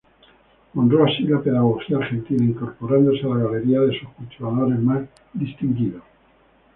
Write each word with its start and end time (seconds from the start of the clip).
Honró 0.73 1.05
así 1.05 1.21
la 1.25 1.43
pedagogía 1.43 1.97
argentina, 1.97 2.43
incorporándose 2.43 3.23
a 3.23 3.35
la 3.35 3.43
galería 3.51 3.81
de 3.81 3.99
sus 3.99 4.09
cultivadores 4.09 4.79
más 4.79 5.07
distinguidos"". 5.31 6.01